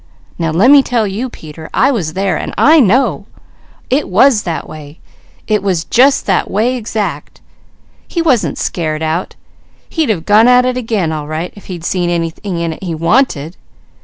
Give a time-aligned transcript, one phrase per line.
[0.39, 3.27] "Now lemme tell you Peter; I was there, and I know.
[3.91, 4.97] It was that way.
[5.45, 7.39] It was just that way exact!
[8.07, 9.35] He wasn't scared out,
[9.91, 12.95] he'd have gone at it again, all right, if he'd seen anything in it he
[12.95, 13.57] wanted.